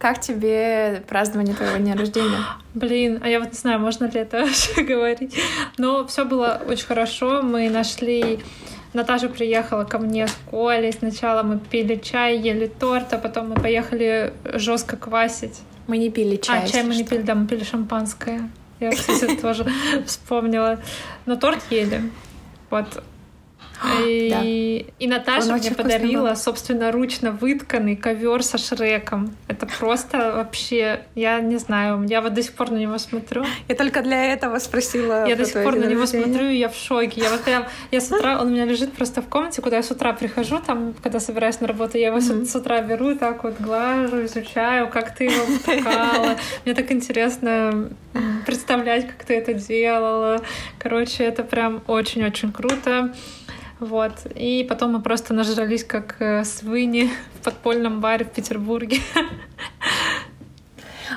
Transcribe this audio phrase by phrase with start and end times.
[0.00, 2.38] Как тебе празднование твоего дня рождения?
[2.72, 5.38] Блин, а я вот не знаю, можно ли это вообще говорить.
[5.76, 7.42] Но все было очень хорошо.
[7.42, 8.40] Мы нашли
[8.94, 10.92] Наташа приехала ко мне с Колей.
[10.92, 15.60] Сначала мы пили чай, ели торт, а потом мы поехали жестко квасить.
[15.86, 16.64] Мы не пили чай.
[16.64, 18.50] А, чай мы не пили, да, мы пили шампанское.
[18.80, 19.66] Я, кстати, тоже
[20.06, 20.80] вспомнила.
[21.26, 22.10] Но торт ели.
[22.70, 23.02] Вот.
[24.04, 24.40] И, да.
[24.98, 29.34] и Наташа мне подарила собственноручно вытканный ковер со Шреком.
[29.48, 33.44] Это просто вообще, я не знаю, я вот до сих пор на него смотрю.
[33.68, 35.26] Я только для этого спросила.
[35.26, 37.22] Я до сих пор на него смотрю, и я в шоке.
[37.22, 39.82] Я вот я, я с утра, он у меня лежит просто в комнате, куда я
[39.82, 42.44] с утра прихожу, там, когда собираюсь на работу, я его mm-hmm.
[42.44, 46.36] с утра беру, так вот глажу, изучаю, как ты его выткала.
[46.64, 47.90] Мне так интересно
[48.46, 50.42] представлять, как ты это делала.
[50.78, 53.14] Короче, это прям очень-очень круто.
[53.80, 54.12] Вот.
[54.34, 58.98] И потом мы просто нажрались как э, свыни в подпольном баре в Петербурге.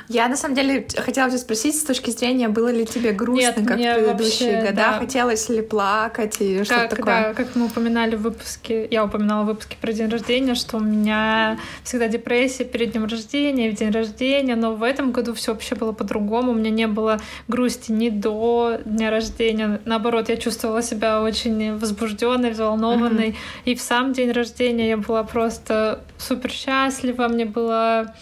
[0.07, 3.55] Я на самом деле хотела тебя спросить с точки зрения, было ли тебе грустно, Нет,
[3.55, 4.99] как в предыдущие вообще, года, да.
[4.99, 7.05] хотелось ли плакать и что-то такое?
[7.05, 10.79] Да, как мы упоминали в выпуске, я упоминала в выпуске про день рождения, что у
[10.79, 15.75] меня всегда депрессия перед днем рождения, в день рождения, но в этом году все вообще
[15.75, 21.21] было по-другому, у меня не было грусти ни до дня рождения, наоборот, я чувствовала себя
[21.21, 23.65] очень возбужденной, взволнованной, mm-hmm.
[23.65, 28.13] и в сам день рождения я была просто супер счастлива, мне было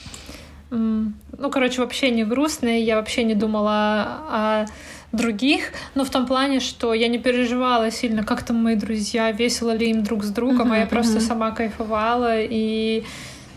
[0.72, 4.66] ну, короче, вообще не грустная, я вообще не думала о
[5.12, 9.76] других, но в том плане, что я не переживала сильно, как там мои друзья, весело
[9.76, 13.04] ли им друг с другом, uh-huh, а я просто сама кайфовала, и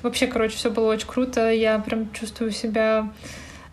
[0.02, 3.08] вообще, короче, все было очень круто, я прям чувствую себя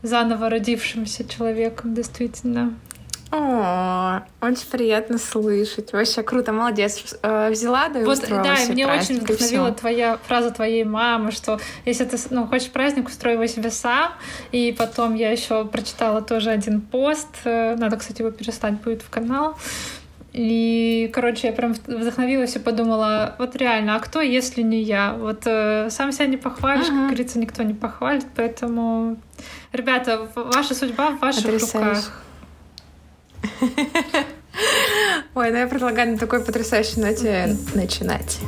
[0.03, 2.75] заново родившимся человеком, действительно.
[3.31, 5.93] О, очень приятно слышать.
[5.93, 7.15] Вообще круто, молодец.
[7.21, 11.57] Э, взяла, да и вот, Да, и мне очень вдохновила твоя фраза твоей мамы, что
[11.85, 14.11] если ты ну, хочешь праздник, устрой его себе сам.
[14.51, 17.29] И потом я еще прочитала тоже один пост.
[17.45, 19.55] Э, надо, кстати, его перестать будет в канал.
[20.33, 25.13] И, короче, я прям вдохновилась и подумала, вот реально, а кто, если не я?
[25.13, 26.95] Вот э, сам себя не похвалишь, ага.
[26.95, 29.17] как говорится, никто не похвалит, поэтому,
[29.73, 31.89] ребята, ваша судьба в ваших Потрясающе.
[31.89, 32.23] руках.
[35.35, 38.40] Ой, ну я предлагаю на такой потрясающей ноте начинать.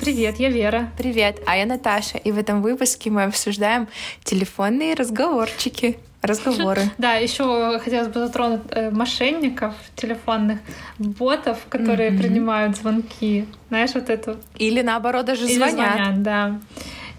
[0.00, 0.90] Привет, я Вера.
[0.98, 2.18] Привет, а я Наташа.
[2.18, 3.86] И в этом выпуске мы обсуждаем
[4.24, 6.90] телефонные разговорчики разговоры.
[6.98, 10.58] Да, еще хотелось бы затронуть э, мошенников телефонных,
[10.98, 13.46] ботов, которые принимают звонки.
[13.68, 14.38] Знаешь, вот эту.
[14.58, 15.94] Или наоборот даже звонят.
[15.94, 16.60] звонят, да.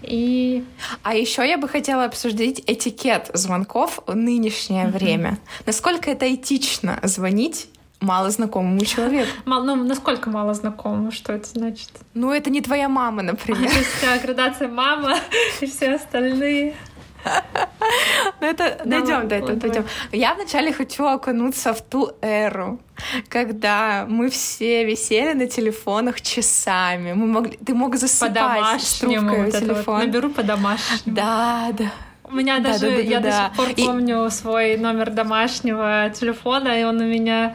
[0.06, 0.64] И...
[1.02, 4.92] А еще я бы хотела обсудить этикет звонков в нынешнее mm-hmm.
[4.92, 5.38] время.
[5.66, 7.68] Насколько это этично звонить
[8.00, 9.30] мало знакомому человеку.
[9.44, 11.90] Мало, ну, насколько мало знакомому, что это значит?
[12.14, 13.70] Ну, это не твоя мама, например.
[13.70, 15.18] То есть градация мама
[15.60, 16.74] и все остальные.
[18.40, 19.84] Ну, это дойдем до этого, дойдем.
[20.12, 22.80] Я вначале хочу окунуться в ту эру,
[23.28, 27.12] когда мы все висели на телефонах часами.
[27.12, 29.94] Мы могли, ты мог засыпать с трубкой вот телефон.
[29.96, 30.06] Вот.
[30.06, 31.16] Наберу по-домашнему.
[31.16, 31.92] Да, да.
[32.24, 33.30] У меня да, даже, да, да, я да.
[33.30, 33.86] до сих пор и...
[33.86, 37.54] помню свой номер домашнего телефона, и он у меня,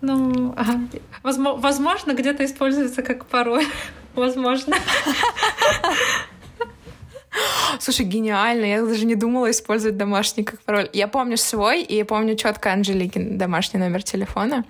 [0.00, 0.54] ну,
[1.22, 3.66] возможно, где-то используется как пароль.
[4.14, 4.74] Возможно.
[7.80, 8.64] Слушай, гениально.
[8.64, 10.88] Я даже не думала использовать домашний как пароль.
[10.92, 14.64] Я помню свой, и я помню четко Анжеликин домашний номер телефона.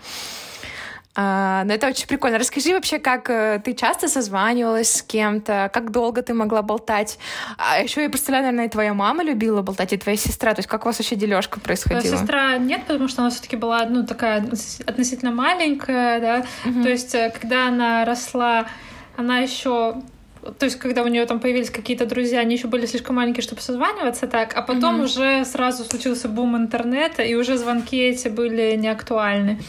[1.21, 2.39] А, но это очень прикольно.
[2.39, 7.19] Расскажи вообще, как э, ты часто созванивалась с кем-то, как долго ты могла болтать.
[7.57, 10.55] А еще я представляю, наверное, и твоя мама любила болтать, и твоя сестра.
[10.55, 12.17] То есть как у вас вообще дележка происходила?
[12.17, 14.49] Сестра нет, потому что она все-таки была ну, такая
[14.87, 16.47] относительно маленькая, да.
[16.65, 16.83] Угу.
[16.85, 18.67] То есть, э, когда она росла,
[19.17, 19.97] она еще
[20.59, 23.61] то есть, когда у нее там появились какие-то друзья, они еще были слишком маленькие, чтобы
[23.61, 25.05] созваниваться так, а потом mm-hmm.
[25.05, 29.61] уже сразу случился бум интернета, и уже звонки эти были не актуальны.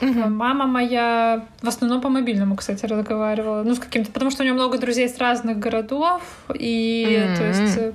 [0.00, 0.28] Mm-hmm.
[0.28, 3.62] Мама моя в основном по мобильному, кстати, разговаривала.
[3.62, 6.22] Ну, с каким-то, потому что у нее много друзей с разных городов,
[6.54, 7.36] и mm-hmm.
[7.36, 7.92] то есть э,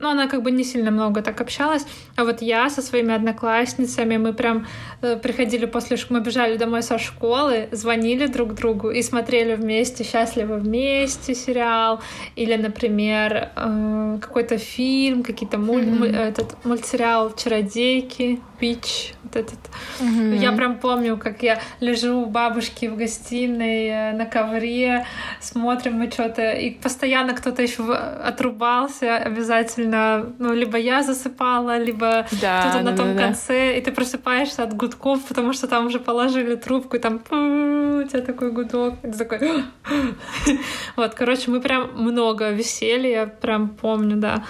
[0.00, 1.86] ну, она как бы не сильно много так общалась.
[2.20, 4.66] А вот я со своими одноклассницами, мы прям
[5.00, 10.04] э, приходили после школы, мы бежали домой со школы, звонили друг другу и смотрели вместе
[10.04, 12.00] «Счастливы вместе» сериал,
[12.36, 15.84] или, например, э, какой-то фильм, какие-то муль...
[15.84, 16.16] mm-hmm.
[16.16, 19.58] этот мультсериал «Чародейки», «Пич», вот этот.
[20.00, 20.36] Mm-hmm.
[20.36, 25.06] Я прям помню, как я лежу у бабушки в гостиной э, на ковре,
[25.40, 30.34] смотрим мы что-то, и постоянно кто-то еще отрубался обязательно.
[30.38, 32.09] Ну, либо я засыпала, либо
[32.40, 35.86] да, кто-то да, на том да, конце, и ты просыпаешься от гудков, потому что там
[35.86, 38.94] уже положили трубку, и там у тебя такой гудок.
[39.02, 39.40] Ты такой...
[40.96, 44.44] Вот, короче, мы прям много висели, я прям помню, да.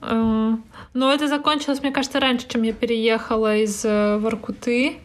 [0.00, 0.56] Э,
[0.94, 4.98] но это закончилось, мне кажется, раньше, чем я переехала из э, Воркуты.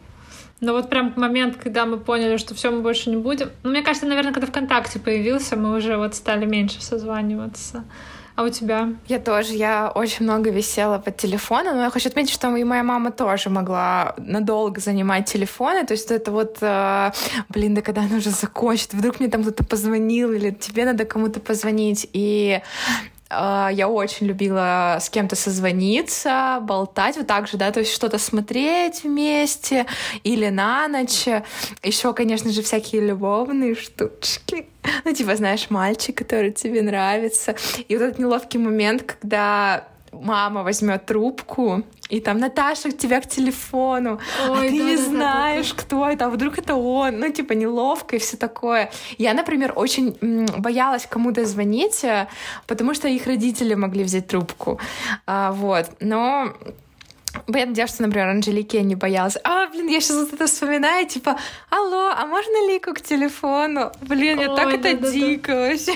[0.60, 3.50] Но вот прям момент, когда мы поняли, что все, мы больше не будем.
[3.62, 7.84] Ну, мне кажется, наверное, когда ВКонтакте появился, мы уже вот стали меньше созваниваться.
[8.38, 8.90] А у тебя?
[9.08, 9.54] Я тоже.
[9.54, 13.50] Я очень много висела под телефоном, но я хочу отметить, что и моя мама тоже
[13.50, 15.84] могла надолго занимать телефоны.
[15.84, 17.10] То есть это вот, э,
[17.48, 21.40] блин, да когда она уже закончит, вдруг мне там кто-то позвонил или тебе надо кому-то
[21.40, 22.08] позвонить.
[22.12, 22.62] И
[23.30, 29.04] я очень любила с кем-то созвониться, болтать вот так же, да, то есть что-то смотреть
[29.04, 29.86] вместе
[30.24, 31.26] или на ночь.
[31.82, 34.66] Еще, конечно же, всякие любовные штучки.
[35.04, 37.54] Ну, типа, знаешь, мальчик, который тебе нравится.
[37.88, 44.18] И вот этот неловкий момент, когда мама возьмет трубку, и там Наташа тебя к телефону,
[44.42, 47.18] а Ой, а ты да, не да, знаешь, да, кто это, а вдруг это он,
[47.18, 48.90] ну, типа, неловко и все такое.
[49.18, 50.16] Я, например, очень
[50.58, 52.28] боялась кому-то звонить, э,
[52.66, 54.80] потому что их родители могли взять трубку,
[55.26, 56.54] а, вот, но
[57.46, 59.36] я надеюсь, что, например, Анжелике не боялась.
[59.44, 61.38] А, блин, я сейчас вот это вспоминаю, типа,
[61.70, 63.92] алло, а можно Лику к телефону?
[64.02, 65.92] Блин, я так это дико вообще.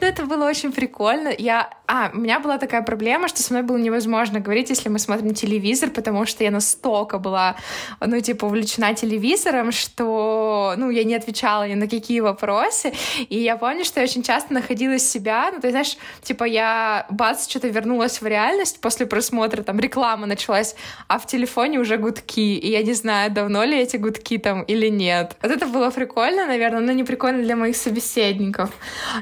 [0.00, 1.32] Это было очень прикольно.
[1.36, 4.98] Я а, у меня была такая проблема, что со мной было невозможно говорить, если мы
[4.98, 7.56] смотрим телевизор, потому что я настолько была,
[8.00, 12.94] ну, типа, увлечена телевизором, что, ну, я не отвечала ни на какие вопросы.
[13.28, 17.46] И я помню, что я очень часто находила себя, ну, ты знаешь, типа, я, бац,
[17.46, 20.74] что-то вернулась в реальность после просмотра, там, реклама началась,
[21.08, 22.58] а в телефоне уже гудки.
[22.58, 25.36] И я не знаю, давно ли эти гудки там или нет.
[25.42, 28.70] Вот это было прикольно, наверное, но не прикольно для моих собеседников.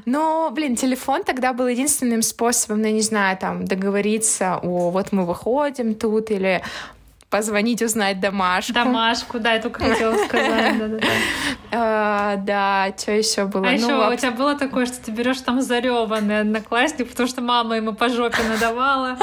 [0.06, 5.12] Но, блин, телефон тогда был единственным способом ну, я не знаю, там, договориться, о, вот
[5.12, 6.62] мы выходим тут, или
[7.30, 8.72] позвонить, узнать домашку.
[8.72, 11.06] Домашку, да, я только хотела сказать, да-да-да.
[11.72, 13.68] А, да, что еще было?
[13.68, 17.42] А ну, еще у тебя было такое, что ты берешь там зареванный одноклассник, потому что
[17.42, 19.16] мама ему по жопе надавала.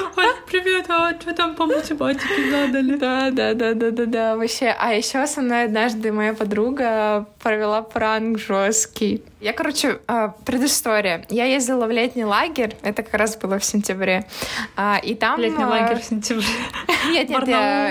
[0.50, 2.98] Привет, а что там по математике надо ли?
[2.98, 4.76] Да, да, да, да, да, да, вообще.
[4.78, 9.22] А еще со мной однажды моя подруга провела пранк жесткий.
[9.42, 11.26] Я, короче, а, предыстория.
[11.28, 14.24] Я ездила в летний лагерь, это как раз было в сентябре,
[14.74, 15.38] а, и там...
[15.38, 16.46] Летний лагерь в сентябре.
[17.10, 17.90] Нет, нет, я...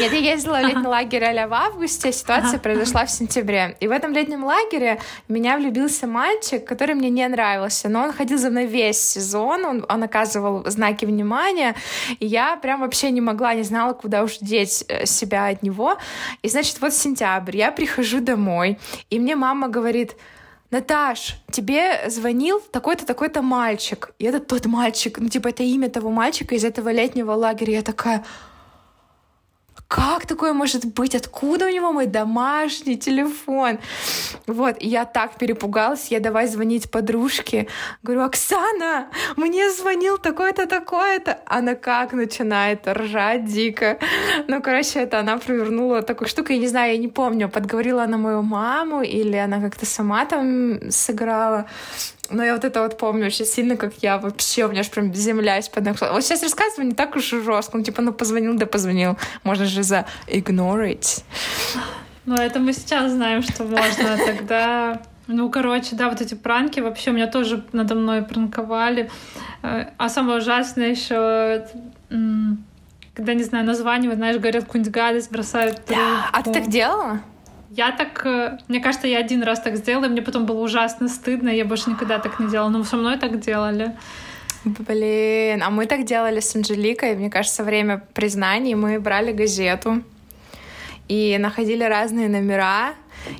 [0.00, 3.76] нет, я ездила в летний лагерь а в августе, ситуация произошла в сентябре.
[3.78, 8.38] И в этом летнем лагере меня влюбился мальчик, который мне не нравился, но он ходил
[8.38, 11.76] за мной весь сезон, он, он оказывал знаки внимания,
[12.18, 15.96] и я прям вообще не могла, не знала, куда уж деть э, себя от него.
[16.42, 18.76] И, значит, вот сентябрь, я прихожу домой,
[19.10, 20.16] и мне мама говорит,
[20.70, 24.12] Наташ, тебе звонил такой-то, такой-то мальчик.
[24.20, 27.74] И это тот мальчик, ну, типа, это имя того мальчика из этого летнего лагеря.
[27.74, 28.24] Я такая,
[29.90, 31.16] как такое может быть?
[31.16, 33.80] Откуда у него мой домашний телефон?
[34.46, 37.66] Вот, и я так перепугалась, я давай звонить подружке.
[38.04, 41.40] Говорю, Оксана, мне звонил такой-то, такой-то.
[41.44, 43.98] Она как начинает ржать дико.
[44.46, 48.16] Ну, короче, это она провернула такую штуку, я не знаю, я не помню, подговорила она
[48.16, 51.66] мою маму или она как-то сама там сыграла.
[52.30, 55.12] Но я вот это вот помню очень сильно, как я вообще, у меня аж прям
[55.14, 55.96] земля из-под ног.
[56.00, 57.76] Вот сейчас рассказываю не так уж и жестко.
[57.76, 59.16] Ну, типа, ну, позвонил, да позвонил.
[59.42, 61.24] Можно же за ignorить.
[62.26, 64.18] Ну, это мы сейчас знаем, что можно.
[64.26, 65.00] Тогда
[65.32, 69.10] ну, короче, да, вот эти пранки вообще у меня тоже надо мной пранковали.
[69.62, 71.66] Э, а самое ужасное еще,
[73.14, 76.04] когда, не знаю, названивают, знаешь, говорят какую-нибудь гадость, бросают трубку.
[76.32, 77.20] А ты так делала?
[77.70, 81.08] Я так, э, мне кажется, я один раз так сделала, и мне потом было ужасно
[81.08, 82.68] стыдно, я больше никогда так не делала.
[82.68, 83.96] Но со мной так делали.
[84.64, 87.14] Блин, а мы так делали с Анжеликой.
[87.14, 90.02] Мне кажется, время признаний мы брали газету
[91.08, 92.94] и находили разные номера,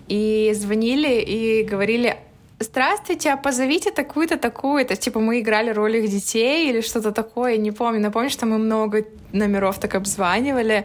[0.06, 2.16] и звонили, и говорили,
[2.60, 4.94] здравствуйте, а позовите такую-то, такую-то.
[4.94, 8.00] Типа мы играли роль их детей или что-то такое, не помню.
[8.00, 10.84] Напомню, что мы много номеров так обзванивали.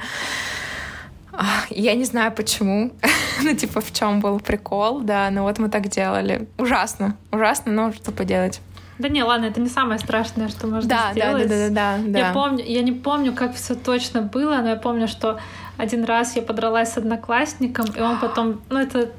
[1.69, 2.91] Я не знаю почему.
[3.43, 6.47] ну, типа, в чем был прикол, да, но вот мы так делали.
[6.57, 8.61] Ужасно, ужасно, но что поделать.
[8.97, 11.49] Да не, ладно, это не самое страшное, что можно да, сделать.
[11.49, 14.75] Да, да, да, да, Я помню, я не помню, как все точно было, но я
[14.77, 15.39] помню, что
[15.77, 19.11] один раз я подралась с одноклассником, и он потом, ну это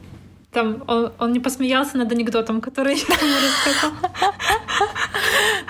[0.57, 3.95] там он, он не посмеялся над анекдотом, который я ему рассказала.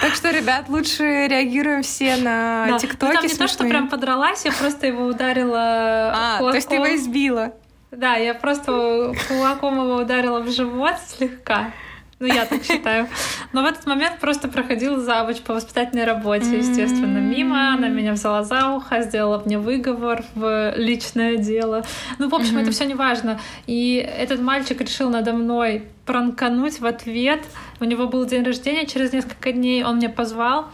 [0.01, 2.79] Так что, ребят, лучше реагируем все на да.
[2.79, 3.15] ТикТоке.
[3.15, 6.26] Ну, там не то, что прям подралась, я просто его ударила А,
[6.57, 7.53] то есть ты его избила?
[7.91, 11.73] Да, я просто кулаком его ударила в живот слегка.
[12.19, 13.09] Ну, я так считаю.
[13.53, 17.75] Но в этот момент просто проходил завуч по воспитательной работе, естественно, мимо.
[17.75, 21.85] Она меня взяла за ухо, сделала мне выговор в личное дело.
[22.19, 23.39] Ну, в общем, это все не важно.
[23.67, 27.43] И этот мальчик решил надо мной пранкануть в ответ.
[27.81, 29.85] У него был день рождения через несколько дней.
[29.85, 30.69] Он меня позвал,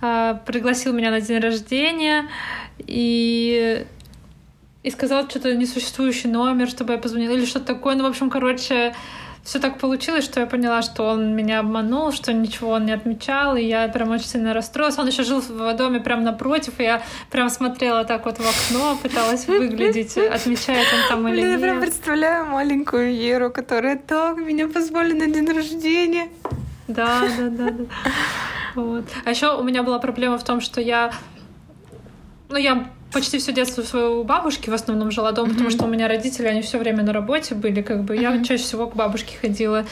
[0.00, 2.28] а, пригласил меня на день рождения
[2.78, 3.86] и
[4.82, 7.96] и сказал что-то несуществующий номер, чтобы я позвонила, или что-то такое.
[7.96, 8.94] Ну, в общем, короче,
[9.42, 13.56] все так получилось, что я поняла, что он меня обманул, что ничего он не отмечал,
[13.56, 14.98] и я прям очень сильно расстроилась.
[14.98, 18.96] Он еще жил в доме прямо напротив, и я прям смотрела так вот в окно,
[19.02, 21.52] пыталась выглядеть, отмечает он там или нет.
[21.52, 26.28] Я прям представляю маленькую Еру, которая так меня позвали на день рождения.
[26.86, 27.84] Да, да, да, да.
[28.74, 29.06] Вот.
[29.24, 31.10] А еще у меня была проблема в том, что я
[32.48, 35.52] ну, я почти все детство свое у бабушки в основном жила дома, mm-hmm.
[35.52, 38.16] потому что у меня родители, они все время на работе были, как бы.
[38.16, 38.38] Mm-hmm.
[38.38, 39.84] Я чаще всего к бабушке ходила.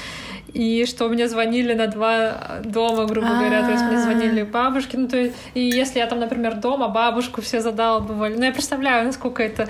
[0.53, 3.63] И что мне звонили на два дома, грубо говоря.
[3.63, 4.97] То есть мне звонили бабушки.
[4.97, 8.37] Ну, то есть, и если я там, например, дома, бабушку все задалбывали.
[8.37, 9.69] Ну, я представляю, насколько это...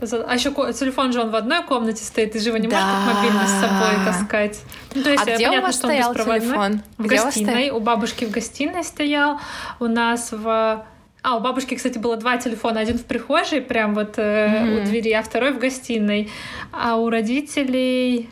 [0.00, 3.04] А еще телефон же он в одной комнате стоит, ты же его не можешь да.
[3.06, 4.60] как мобильный с собой таскать.
[4.94, 6.82] Ну, то есть, а где понятно, у вас что стоял телефон?
[6.98, 7.70] В где гостиной.
[7.70, 9.38] У бабушки в гостиной стоял.
[9.78, 10.84] У нас в
[11.24, 12.80] а, у бабушки, кстати, было два телефона.
[12.80, 14.82] Один в прихожей, прям вот э, mm-hmm.
[14.82, 16.30] у двери, а второй в гостиной.
[16.70, 18.28] А у родителей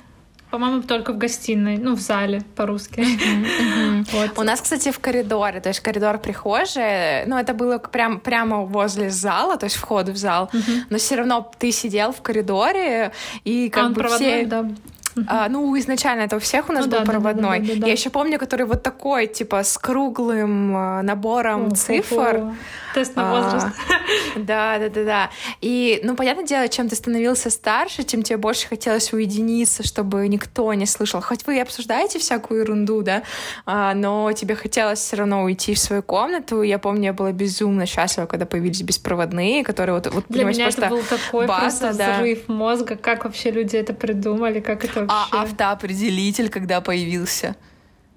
[0.51, 3.01] по-моему, только в гостиной, ну, в зале по-русски.
[3.01, 4.09] Mm-hmm.
[4.13, 4.39] Вот.
[4.39, 9.09] У нас, кстати, в коридоре, то есть коридор прихожей, ну, это было прям, прямо возле
[9.09, 10.83] зала, то есть вход в зал, mm-hmm.
[10.91, 13.13] но все равно ты сидел в коридоре,
[13.45, 14.45] и как а бы все...
[14.45, 14.69] Да.
[15.15, 15.25] Uh-huh.
[15.29, 17.61] А, ну, изначально это у всех у нас ну, был да, проводной.
[17.61, 17.87] Да, да, да, да.
[17.87, 22.55] Я еще помню, который вот такой, типа, с круглым а, набором цифр.
[22.95, 23.67] Тест на возраст.
[23.67, 23.71] А,
[24.39, 25.31] да, да, да, да.
[25.61, 30.73] И, ну, понятное дело, чем ты становился старше, тем тебе больше хотелось уединиться, чтобы никто
[30.75, 31.21] не слышал.
[31.21, 33.23] Хоть вы и обсуждаете всякую ерунду, да,
[33.67, 36.63] а, но тебе хотелось все равно уйти в свою комнату.
[36.63, 40.89] Я помню, я была безумно счастлива, когда появились беспроводные, которые вот, вот Для меня это
[40.89, 42.17] был такой база, просто да.
[42.17, 42.97] взрыв мозга.
[42.97, 45.37] Как вообще люди это придумали, как это вообще...
[45.37, 47.57] А автоопределитель когда появился?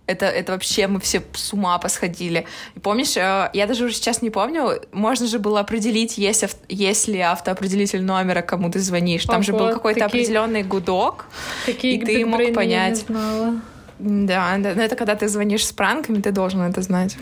[0.07, 2.45] Это, это вообще мы все с ума посходили.
[2.75, 7.17] И помнишь, э, я даже уже сейчас не помню, можно же было определить, если, если
[7.17, 9.25] автоопределитель номера, кому ты звонишь.
[9.25, 10.21] Там Ого, же был какой-то такие...
[10.21, 11.25] определенный гудок,
[11.65, 13.05] такие и ты мог понять.
[13.97, 17.17] Да, да, но это когда ты звонишь с пранками, ты должен это знать.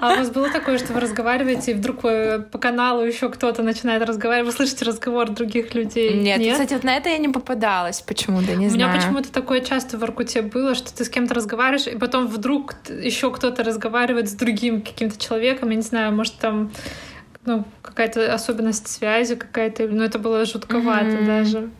[0.00, 3.62] А у вас было такое, что вы разговариваете, и вдруг вы по каналу еще кто-то
[3.62, 6.14] начинает разговаривать, вы слышите разговор других людей?
[6.14, 6.52] Нет, Нет?
[6.52, 8.88] кстати, вот на это я не попадалась почему-то, не у знаю.
[8.88, 12.26] У меня почему-то такое часто в Аркуте было, что ты с кем-то разговариваешь, и потом
[12.26, 16.70] вдруг еще кто-то разговаривает с другим каким-то человеком, я не знаю, может там
[17.44, 21.26] ну, какая-то особенность связи какая-то, ну это было жутковато mm-hmm.
[21.26, 21.70] даже.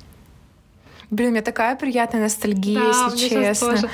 [1.11, 3.71] Блин, у меня такая приятная ностальгия, да, если честно.
[3.71, 3.91] Тоже.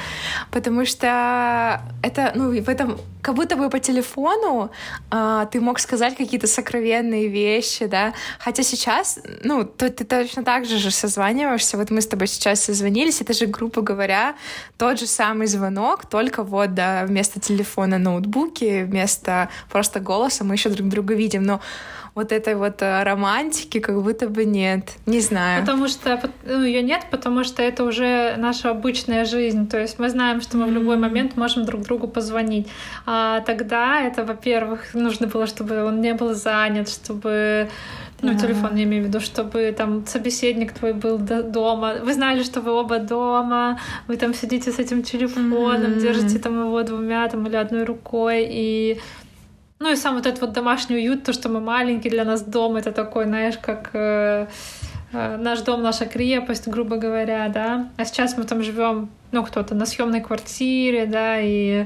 [0.50, 4.71] Потому что это, ну, в этом как будто бы по телефону
[5.11, 8.14] а, ты мог сказать какие-то сокровенные вещи, да.
[8.38, 11.76] Хотя сейчас, ну, то, ты точно так же же созваниваешься.
[11.76, 14.35] Вот мы с тобой сейчас созвонились, это же, грубо говоря,
[14.76, 20.68] тот же самый звонок, только вот, да, вместо телефона ноутбуки, вместо просто голоса мы еще
[20.68, 21.44] друг друга видим.
[21.44, 21.61] Но
[22.14, 24.92] вот этой вот э, романтики как будто бы нет.
[25.06, 25.62] Не знаю.
[25.62, 29.68] Потому что ну, ее нет, потому что это уже наша обычная жизнь.
[29.68, 32.68] То есть мы знаем, что мы в любой момент можем друг другу позвонить.
[33.04, 37.68] А тогда это, во-первых, нужно было, чтобы он не был занят, чтобы
[38.23, 38.38] ну, да.
[38.38, 41.97] телефон, я имею в виду, чтобы там собеседник твой был дома.
[42.00, 46.00] Вы знали, что вы оба дома, вы там сидите с этим телефоном, mm-hmm.
[46.00, 49.00] держите там его двумя там, или одной рукой, и
[49.84, 52.76] ну и сам вот этот вот домашний уют, то, что мы маленькие, для нас дом,
[52.76, 54.46] это такой, знаешь, как э,
[55.12, 57.90] э, наш дом, наша крепость, грубо говоря, да.
[57.98, 61.84] А сейчас мы там живем, ну, кто-то на съемной квартире, да, и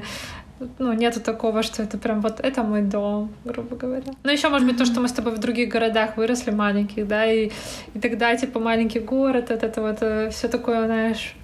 [0.79, 4.13] ну, нету такого, что это прям вот это мой дом, грубо говоря.
[4.23, 7.25] Ну, еще, может быть, то, что мы с тобой в других городах выросли маленьких, да,
[7.25, 7.51] и,
[7.93, 11.35] и тогда, типа, маленький город, вот это вот э, все такое, знаешь,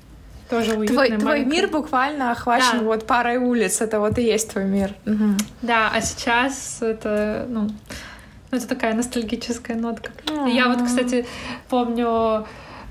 [0.49, 2.85] тоже уютная, твой, твой мир буквально охвачен да.
[2.85, 3.81] вот парой улиц.
[3.81, 4.93] Это вот и есть твой мир.
[5.05, 5.37] Угу.
[5.61, 7.69] Да, а сейчас это, ну,
[8.51, 10.11] ну, это такая ностальгическая нотка.
[10.29, 10.47] А-а-а.
[10.47, 11.25] Я вот, кстати,
[11.69, 12.45] помню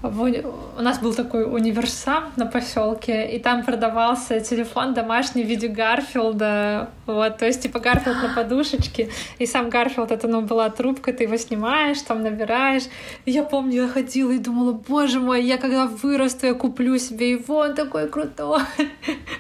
[0.04, 6.90] у нас был такой универсам на поселке, и там продавался телефон домашний в виде Гарфилда.
[7.06, 9.08] Вот, то есть, типа, Гарфилд на подушечке,
[9.38, 12.84] и сам Гарфилд, это, ну, была трубка, ты его снимаешь, там набираешь.
[13.25, 17.30] И я помню, я ходила и думала, боже мой, я когда вырасту, я куплю себе
[17.30, 18.61] его, он такой крутой.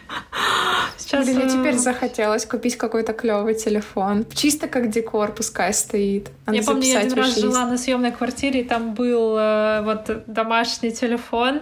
[0.96, 1.26] Сейчас...
[1.26, 4.24] Блин, мне теперь захотелось купить какой-то клевый телефон.
[4.34, 6.30] Чисто как декор, пускай стоит.
[6.46, 10.24] Надо я помню, я один раз жила на съемной квартире, и там был э, вот
[10.26, 11.60] домашний телефон.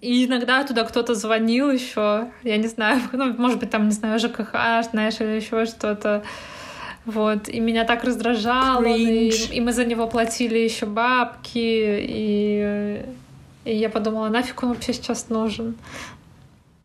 [0.00, 4.18] И иногда туда кто-то звонил еще, я не знаю, ну, может быть, там, не знаю,
[4.18, 4.52] ЖКХ,
[4.90, 6.24] знаешь, или еще что-то.
[7.04, 13.04] Вот, и меня так раздражало, и, и мы за него платили еще бабки, и,
[13.64, 15.76] и я подумала, нафиг он вообще сейчас нужен.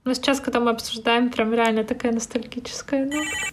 [0.07, 3.47] Но сейчас, когда мы обсуждаем, прям реально такая ностальгическая нотка.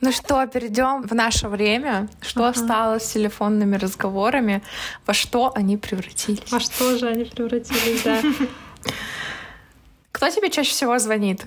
[0.00, 2.08] Ну что, перейдем в наше время.
[2.20, 2.58] Что ага.
[2.58, 4.64] стало с телефонными разговорами?
[5.06, 6.50] Во что они превратились?
[6.50, 8.20] Во что же они превратились, да.
[10.10, 11.46] Кто тебе чаще всего звонит?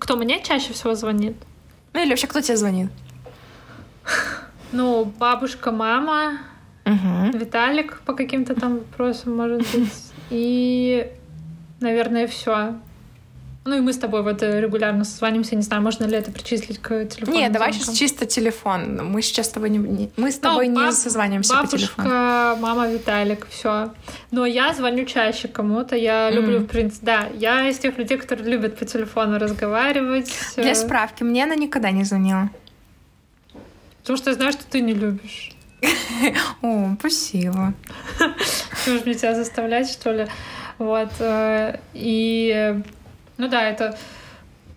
[0.00, 1.36] Кто мне чаще всего звонит?
[1.92, 2.90] Ну или вообще кто тебе звонит?
[4.72, 6.38] Ну, бабушка, мама,
[6.86, 7.38] угу.
[7.38, 10.13] Виталик по каким-то там вопросам, может быть.
[10.30, 11.10] И,
[11.80, 12.74] наверное, все.
[13.66, 16.78] Ну и мы с тобой вот э, регулярно созванимся, не знаю, можно ли это причислить
[16.78, 17.34] к телефону.
[17.34, 19.10] Нет, давай сейчас чисто телефон.
[19.10, 21.70] Мы сейчас с тобой не, не мы с ну, тобой ну, не баб, созваниваемся бабушка,
[21.70, 22.08] по телефону.
[22.56, 23.94] мама, Виталик, все.
[24.30, 25.96] Но я звоню чаще кому-то.
[25.96, 26.34] Я mm.
[26.34, 30.30] люблю, в принципе, да, я из тех людей, которые любят по телефону разговаривать.
[30.56, 32.50] Для справки, мне она никогда не звонила.
[34.02, 35.53] Потому что я знаю, что ты не любишь.
[36.62, 37.74] О, спасибо.
[38.86, 40.26] Можешь мне тебя заставлять, что ли?
[40.78, 41.10] Вот.
[41.20, 42.82] Э, и
[43.36, 43.96] ну да, это...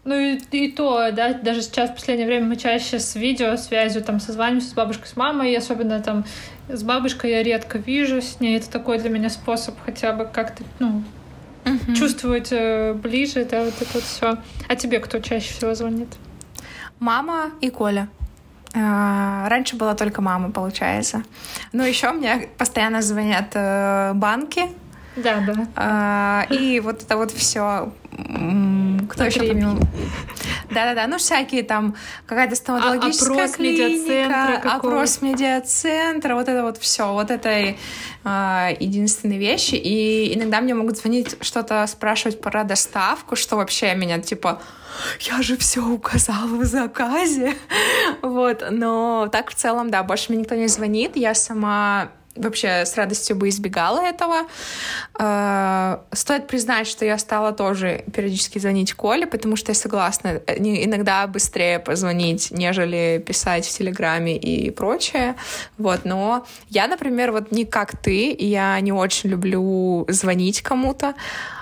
[0.03, 4.21] Ну и, и то, да, даже сейчас в последнее время мы чаще с видеосвязью там
[4.21, 6.23] созваниваемся с бабушкой, с мамой, и особенно там
[6.69, 8.57] с бабушкой я редко вижу с ней.
[8.57, 11.03] Это такой для меня способ хотя бы как-то, ну,
[11.65, 11.95] uh-huh.
[11.95, 14.37] чувствовать э, ближе, да, вот это вот все.
[14.69, 16.07] А тебе кто чаще всего звонит?
[16.99, 18.07] Мама и Коля.
[18.79, 21.23] А, раньше была только мама, получается.
[21.71, 24.65] Но еще мне постоянно звонят э, банки,
[25.17, 25.67] да, да.
[25.75, 27.91] А, и вот это вот все.
[29.09, 29.79] Кто еще помимо?
[30.69, 31.95] Да-да-да, ну всякие там
[32.25, 37.75] какая-то стоматологическая опрос клиника, опрос медиацентра, вот это вот все, вот это
[38.23, 39.75] а, единственные вещи.
[39.75, 44.61] И иногда мне могут звонить что-то спрашивать про доставку, что вообще меня типа
[45.21, 47.55] я же все указала в заказе.
[48.21, 51.15] вот, но так в целом, да, больше мне никто не звонит.
[51.15, 54.47] Я сама вообще с радостью бы избегала этого.
[55.13, 60.57] А, стоит признать, что я стала тоже периодически звонить Коле, потому что я согласна, э,
[60.57, 65.35] иногда быстрее позвонить, нежели писать в Телеграме и прочее.
[65.77, 71.56] Вот, но я, например, вот не как ты, я не очень люблю звонить кому-то, Э,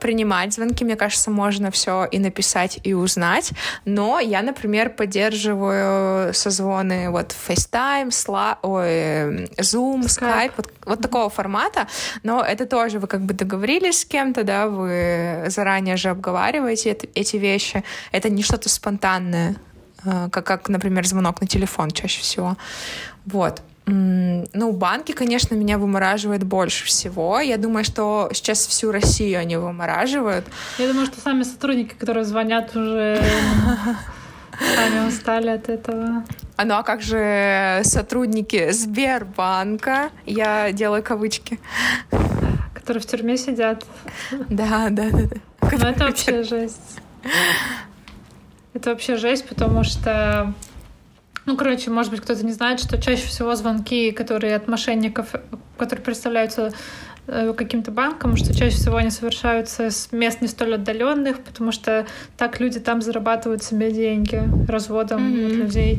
[0.00, 3.52] принимать звонки, мне кажется, можно все и написать, и узнать.
[3.84, 8.58] Но я, например, поддерживаю созвоны вот FaceTime, Sla...
[8.62, 11.86] Ой, Zoom, Skype, вот, вот такого формата.
[12.22, 17.06] Но это тоже вы как бы договорились с кем-то, да, вы заранее же обговариваете это,
[17.14, 17.84] эти вещи.
[18.12, 19.56] Это не что-то спонтанное,
[20.04, 22.56] э, как, как, например, звонок на телефон чаще всего.
[23.26, 23.62] Вот.
[23.92, 27.40] Ну, банки, конечно, меня вымораживают больше всего.
[27.40, 30.44] Я думаю, что сейчас всю Россию они вымораживают.
[30.78, 33.22] Я думаю, что сами сотрудники, которые звонят, уже
[34.76, 36.24] сами устали от этого.
[36.56, 40.10] А ну а как же сотрудники Сбербанка?
[40.26, 41.58] Я делаю кавычки.
[42.74, 43.84] Которые в тюрьме сидят.
[44.48, 45.22] Да, да, да.
[45.22, 45.36] да.
[45.62, 46.98] Ну это вообще жесть.
[48.72, 50.54] Это вообще жесть, потому что
[51.50, 55.34] ну, короче, может быть, кто-то не знает, что чаще всего звонки, которые от мошенников,
[55.76, 56.72] которые представляются
[57.26, 62.06] э, каким-то банком, что чаще всего они совершаются с мест не столь отдаленных, потому что
[62.36, 65.54] так люди там зарабатывают себе деньги разводом mm-hmm.
[65.56, 65.98] людей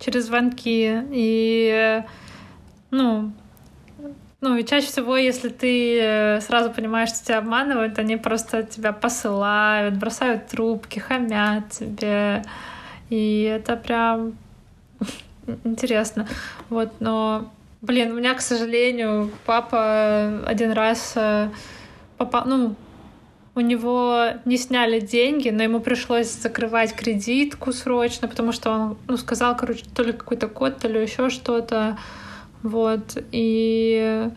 [0.00, 1.02] через звонки.
[1.12, 2.02] И,
[2.90, 3.30] ну,
[4.40, 8.92] ну и чаще всего, если ты э, сразу понимаешь, что тебя обманывают, они просто тебя
[8.92, 12.42] посылают, бросают трубки, хамят тебе.
[13.10, 14.36] И это прям
[15.64, 16.26] интересно.
[16.68, 17.50] Вот, но,
[17.82, 21.50] блин, у меня, к сожалению, папа один раз э,
[22.16, 22.74] попал, ну,
[23.56, 29.16] у него не сняли деньги, но ему пришлось закрывать кредитку срочно, потому что он ну,
[29.16, 31.96] сказал, короче, то ли какой-то код, то ли еще что-то.
[32.62, 33.16] Вот.
[33.32, 34.28] И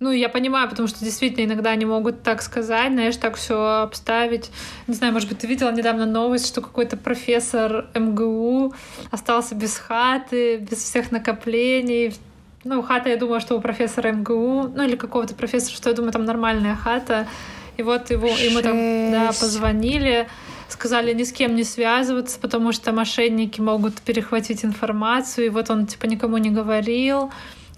[0.00, 4.50] ну, я понимаю, потому что действительно иногда они могут так сказать, знаешь, так все обставить.
[4.86, 8.72] Не знаю, может быть, ты видела недавно новость, что какой-то профессор МГУ
[9.10, 12.14] остался без хаты, без всех накоплений.
[12.64, 16.12] Ну, хата, я думаю, что у профессора МГУ, ну или какого-то профессора, что я думаю,
[16.12, 17.28] там нормальная хата.
[17.76, 20.28] И вот его, ему там да, позвонили,
[20.68, 25.46] сказали ни с кем не связываться, потому что мошенники могут перехватить информацию.
[25.46, 27.30] И вот он типа никому не говорил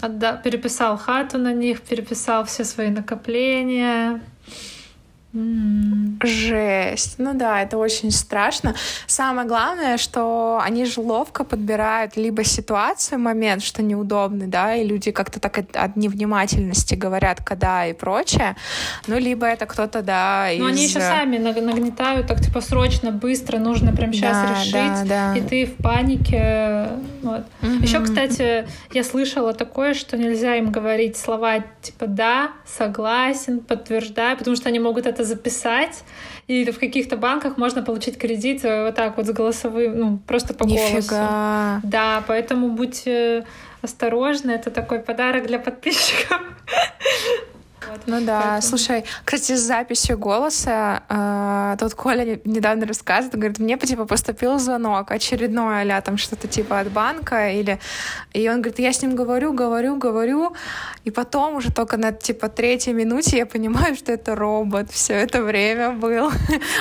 [0.03, 0.37] отда...
[0.37, 4.21] переписал хату на них, переписал все свои накопления.
[5.33, 7.15] Жесть.
[7.19, 8.75] Ну да, это очень страшно.
[9.07, 15.11] Самое главное, что они же ловко подбирают либо ситуацию, момент, что неудобный, да, и люди
[15.11, 18.57] как-то так от, невнимательности говорят, когда и прочее,
[19.07, 20.61] ну, либо это кто-то, да, из...
[20.61, 25.33] Но они еще сами нагнетают, так, типа, срочно, быстро, нужно прямо сейчас да, решить, да,
[25.33, 25.37] да.
[25.37, 26.89] и ты в панике,
[27.23, 27.45] вот.
[27.63, 27.83] Угу.
[27.83, 34.57] Еще, кстати, я слышала такое, что нельзя им говорить слова типа «да», «согласен», «подтверждаю», потому
[34.57, 36.05] что они могут это записать,
[36.47, 40.55] и в каких-то банках можно получить кредит э, вот так вот с голосовым, ну, просто
[40.55, 41.79] по Нифига.
[41.79, 41.81] голосу.
[41.85, 43.47] Да, поэтому будьте
[43.83, 46.41] осторожны, это такой подарок для подписчиков.
[47.91, 48.63] Вот, ну да, поэтому...
[48.63, 55.11] слушай, кстати, с записью голоса э, тут Коля недавно рассказывает, говорит, мне типа поступил звонок
[55.11, 57.79] очередной, а там что-то типа от банка или...
[58.33, 60.55] И он говорит, я с ним говорю, говорю, говорю,
[61.05, 65.43] и потом уже только на типа третьей минуте я понимаю, что это робот все это
[65.43, 66.31] время был.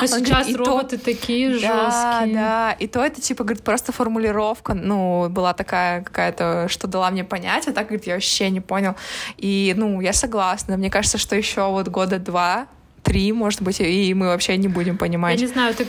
[0.01, 1.05] А сейчас говорит, роботы то...
[1.05, 2.35] такие да, жесткие.
[2.35, 7.23] Да, и то это типа, говорит, просто формулировка, ну, была такая какая-то, что дала мне
[7.23, 8.95] понять, а так, говорит, я вообще не понял.
[9.37, 12.67] И, ну, я согласна, мне кажется, что еще вот года два,
[13.03, 15.39] три, может быть, и мы вообще не будем понимать.
[15.39, 15.87] Я не знаю, ты,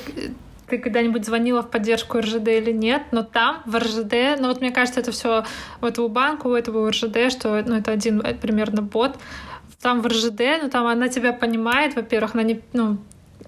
[0.67, 4.71] ты когда-нибудь звонила в поддержку РЖД или нет, но там, в РЖД, ну вот мне
[4.71, 5.45] кажется, это все
[5.83, 9.17] у этого банка, у этого РЖД, что ну, это один э, примерно бот,
[9.83, 12.99] там в РЖД, ну там она тебя понимает, во-первых, она не, ну,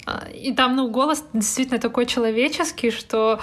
[0.07, 3.41] а, и там, ну, голос действительно такой человеческий, что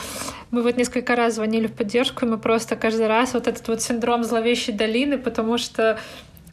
[0.52, 3.82] мы вот несколько раз звонили в поддержку, и мы просто каждый раз вот этот вот
[3.82, 6.00] синдром зловещей долины, потому что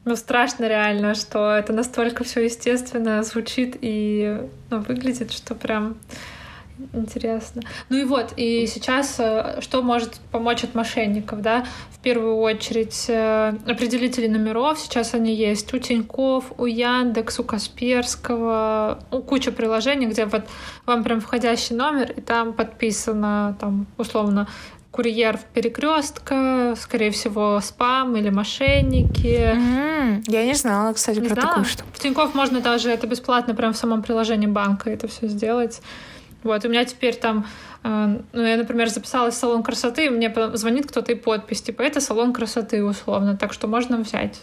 [0.09, 4.41] ну, страшно реально, что это настолько все естественно звучит и
[4.71, 5.99] ну, выглядит, что прям
[6.93, 7.63] интересно.
[7.89, 11.67] Ну и вот, и сейчас э, что может помочь от мошенников, да?
[11.91, 19.01] В первую очередь э, определители номеров, сейчас они есть у Тиньков, у Яндекс, у Касперского,
[19.11, 20.45] у куча приложений, где вот
[20.87, 24.49] вам прям входящий номер, и там подписано, там, условно,
[24.99, 29.55] курьер в перекрестка, скорее всего, спам или мошенники.
[29.55, 30.25] Mm-hmm.
[30.27, 31.49] Я не знала, кстати, не про знала?
[31.51, 31.89] такую штуку.
[31.93, 35.83] В Тинькофф можно даже это бесплатно прямо в самом приложении банка это все сделать.
[36.43, 37.47] Вот, у меня теперь там,
[37.85, 41.83] э, ну, я, например, записалась в салон красоты, и мне звонит кто-то и подпись, типа,
[41.83, 44.41] это салон красоты, условно, так что можно взять.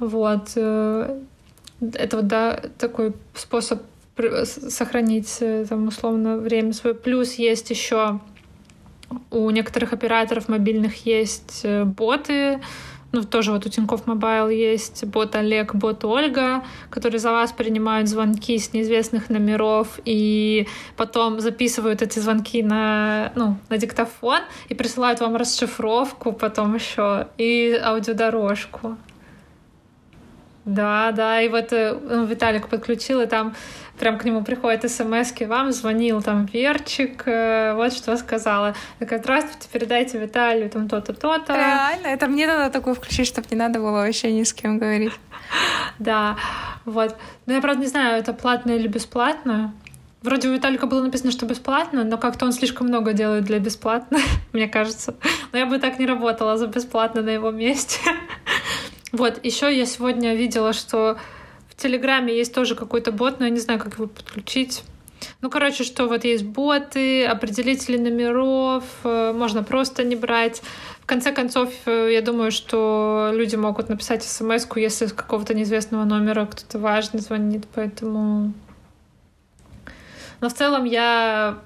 [0.00, 0.48] Вот.
[0.56, 1.16] Э,
[1.80, 3.82] это вот, да, такой способ
[4.46, 6.96] сохранить, э, там, условно, время свое.
[6.96, 8.18] Плюс есть еще
[9.30, 12.60] у некоторых операторов мобильных есть э, боты,
[13.14, 18.08] ну, тоже вот у Тинькофф Мобайл есть бот Олег, бот Ольга, которые за вас принимают
[18.08, 25.20] звонки с неизвестных номеров и потом записывают эти звонки на, ну, на диктофон и присылают
[25.20, 28.96] вам расшифровку потом еще и аудиодорожку.
[30.64, 33.54] Да, да, и вот э, ну, Виталик подключил, и там
[33.98, 38.74] прям к нему приходит смс вам звонил там Верчик, э, вот что сказала.
[38.98, 41.54] Такая, здравствуйте, передайте Виталию там то-то, то-то.
[41.54, 45.12] Реально, это мне надо такое включить, чтобы не надо было вообще ни с кем говорить.
[45.98, 46.36] Да,
[46.86, 47.14] вот.
[47.44, 49.74] Но я, правда, не знаю, это платно или бесплатно.
[50.22, 54.18] Вроде у Виталика было написано, что бесплатно, но как-то он слишком много делает для бесплатно,
[54.54, 55.14] мне кажется.
[55.52, 58.00] Но я бы так не работала за бесплатно на его месте.
[59.14, 61.16] Вот, еще я сегодня видела, что
[61.68, 64.82] в Телеграме есть тоже какой-то бот, но я не знаю, как его подключить.
[65.40, 70.62] Ну, короче, что вот есть боты, определители номеров, э, можно просто не брать.
[71.00, 76.02] В конце концов, э, я думаю, что люди могут написать смс если с какого-то неизвестного
[76.02, 78.52] номера кто-то важный звонит, поэтому...
[80.40, 81.60] Но в целом я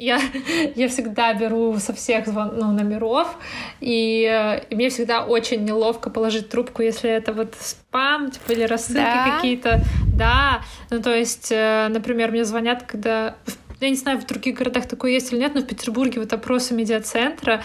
[0.00, 0.20] я,
[0.74, 3.36] я всегда беру со всех звон, ну, номеров,
[3.80, 9.00] и, и мне всегда очень неловко положить трубку, если это вот спам, типа, или рассылки
[9.00, 9.36] да?
[9.36, 9.80] какие-то.
[10.14, 13.36] Да, ну, то есть, э, например, мне звонят, когда...
[13.80, 16.74] Я не знаю, в других городах такое есть или нет, но в Петербурге вот опросы
[16.74, 17.62] медиацентра,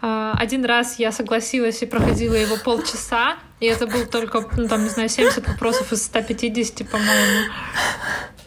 [0.00, 4.84] э, один раз я согласилась и проходила его полчаса, и это был только, ну, там,
[4.84, 7.50] не знаю, 70 вопросов из 150, по-моему.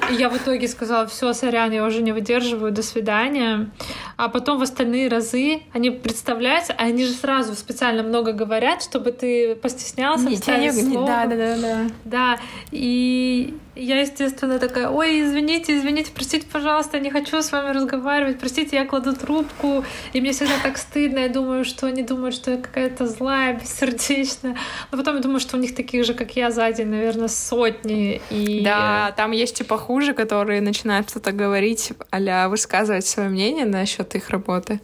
[0.09, 3.69] И я в итоге сказала, все, сорян, я уже не выдерживаю, до свидания.
[4.17, 9.11] А потом в остальные разы они представляются, а они же сразу специально много говорят, чтобы
[9.11, 11.07] ты постеснялся, не, не, слово.
[11.07, 11.77] Да, да, да, да.
[12.05, 12.39] Да,
[12.71, 18.37] и я, естественно, такая, ой, извините, извините, простите, пожалуйста, я не хочу с вами разговаривать,
[18.37, 22.51] простите, я кладу трубку, и мне всегда так стыдно, я думаю, что они думают, что
[22.51, 24.57] я какая-то злая, бессердечная,
[24.91, 28.61] но потом я думаю, что у них таких же, как я, сзади, наверное, сотни, и...
[28.63, 34.29] Да, там есть и похуже, которые начинают что-то говорить, а высказывать свое мнение насчет их
[34.29, 34.79] работы.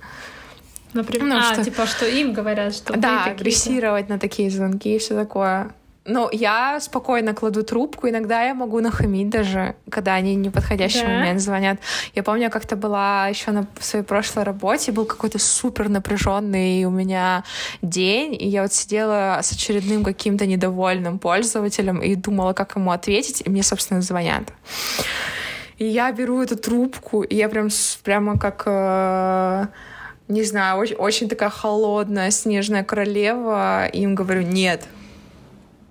[0.93, 1.63] Например, ну, а, что...
[1.63, 5.75] типа, что им говорят, что Да, агрессировать на такие звонки и все такое.
[6.09, 8.07] Ну, я спокойно кладу трубку.
[8.07, 11.07] Иногда я могу нахамить даже, когда они не подходящий да?
[11.09, 11.79] момент звонят.
[12.15, 17.43] Я помню, как-то была еще на своей прошлой работе, был какой-то супер напряженный у меня
[17.81, 23.43] день, и я вот сидела с очередным каким-то недовольным пользователем и думала, как ему ответить,
[23.45, 24.43] и мне, собственно, звонят.
[25.77, 27.67] И я беру эту трубку, и я прям
[28.03, 29.65] прямо как э,
[30.29, 34.87] не знаю, очень, очень такая холодная снежная королева, и им говорю, нет,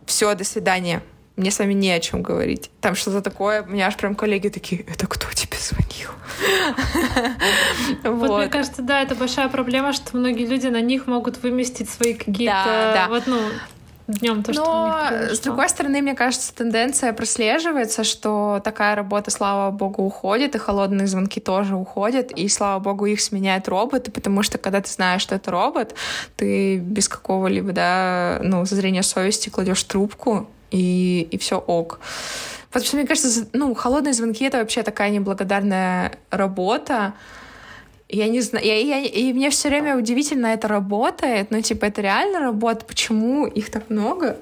[0.07, 1.03] все, до свидания.
[1.37, 2.71] Мне с вами не о чем говорить.
[2.81, 3.63] Там что-то такое.
[3.63, 6.11] У меня аж прям коллеги такие, это кто тебе звонил?
[8.03, 12.15] Вот, мне кажется, да, это большая проблема, что многие люди на них могут выместить свои
[12.15, 13.07] какие-то...
[13.11, 13.39] Вот, ну,
[14.07, 19.71] днем то, что Но, с другой стороны, мне кажется, тенденция прослеживается, что такая работа, слава
[19.71, 24.59] богу, уходит, и холодные звонки тоже уходят, и, слава богу, их сменяют роботы, потому что,
[24.59, 25.95] когда ты знаешь, что это робот,
[26.37, 32.01] ты без какого-либо, да, ну, зрения совести кладешь трубку, и, и все ок.
[32.69, 37.15] Потому что, мне кажется, ну, холодные звонки— это вообще такая неблагодарная работа,
[38.09, 42.03] я не знаю, я, я, и мне все время удивительно это работает, ну, типа, это
[42.03, 44.37] реально работа, почему их так много?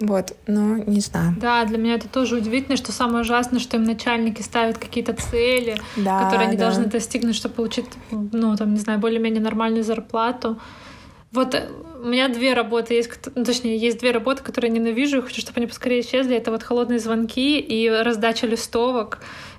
[0.00, 1.34] Вот, но не знаю.
[1.40, 5.76] Да, для меня это тоже удивительно, что самое ужасное, что им начальники ставят какие-то цели,
[5.96, 6.66] да, которые они да.
[6.66, 10.56] должны достигнуть, чтобы получить, ну, там, не знаю, более-менее нормальную зарплату.
[11.32, 11.68] Вот э,
[12.00, 15.40] у меня две работы есть, ну, точнее, есть две работы, которые я ненавижу, и хочу,
[15.40, 16.36] чтобы они поскорее исчезли.
[16.36, 19.18] Это вот холодные звонки и раздача листовок.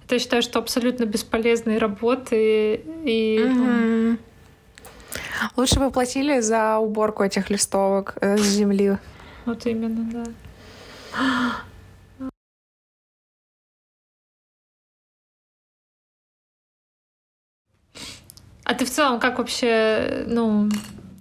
[0.10, 2.82] Я считаю, что абсолютно бесполезные работы.
[3.06, 4.18] И, угу.
[5.56, 8.98] Лучше бы платили за уборку этих листовок э, с земли.
[9.46, 10.24] Вот именно, да.
[18.64, 20.70] А ты в целом как вообще, ну,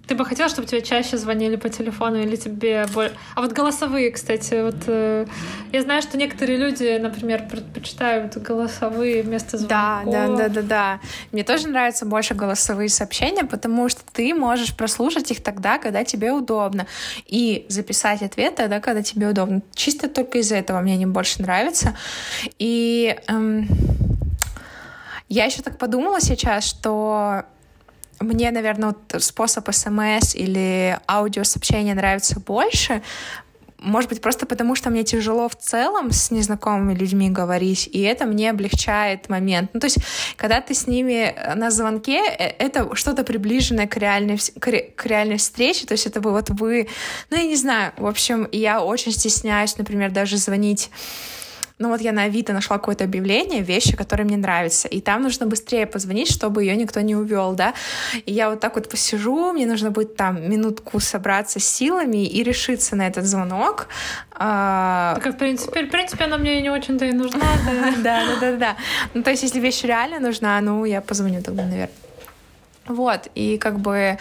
[0.09, 3.13] ты бы хотела, чтобы тебе чаще звонили по телефону или тебе более...
[3.35, 5.27] А вот голосовые, кстати, вот э,
[5.71, 10.11] я знаю, что некоторые люди, например, предпочитают голосовые вместо звонков.
[10.11, 10.99] Да, да, да, да, да.
[11.31, 16.31] Мне тоже нравятся больше голосовые сообщения, потому что ты можешь прослушать их тогда, когда тебе
[16.31, 16.87] удобно,
[17.27, 19.61] и записать ответ тогда, когда тебе удобно.
[19.75, 21.95] Чисто только из-за этого мне они больше нравятся.
[22.57, 23.67] И эм,
[25.27, 27.45] я еще так подумала сейчас, что
[28.19, 33.01] мне, наверное, вот способ смс или аудиосообщения нравится больше,
[33.81, 38.25] может быть, просто потому, что мне тяжело в целом с незнакомыми людьми говорить, и это
[38.25, 39.71] мне облегчает момент.
[39.73, 39.99] Ну, то есть,
[40.35, 45.85] когда ты с ними на звонке, э, это что-то приближенное к реальной, к реальной встрече,
[45.85, 46.89] то есть это вы, вот вы,
[47.29, 50.89] ну, я не знаю, в общем, я очень стесняюсь, например, даже звонить
[51.79, 55.45] ну вот я на Авито нашла какое-то объявление, вещи, которые мне нравятся, и там нужно
[55.45, 57.73] быстрее позвонить, чтобы ее никто не увел, да.
[58.25, 62.43] И я вот так вот посижу, мне нужно будет там минутку собраться с силами и
[62.43, 63.87] решиться на этот звонок.
[64.31, 67.39] А, так, в принципе, в принципе, она мне не очень-то и нужна.
[68.03, 68.77] Да, да, да, да.
[69.13, 71.89] Ну, то есть, если вещь реально нужна, ну, я позвоню тогда, наверное.
[72.87, 74.17] Вот, и как бы...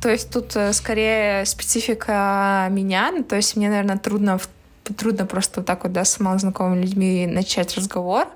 [0.00, 4.48] То есть тут э, скорее специфика меня, ну, то есть мне, наверное, трудно в
[4.92, 8.28] трудно просто вот так вот, да, с малознакомыми людьми начать разговор.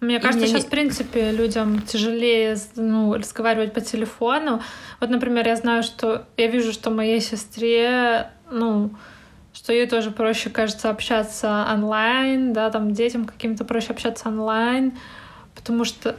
[0.00, 0.66] Мне и кажется, сейчас, не...
[0.66, 4.62] в принципе, людям тяжелее ну, разговаривать по телефону.
[4.98, 8.90] Вот, например, я знаю, что я вижу, что моей сестре, ну,
[9.52, 14.96] что ей тоже проще, кажется, общаться онлайн, да, там детям каким-то проще общаться онлайн,
[15.54, 16.16] потому что,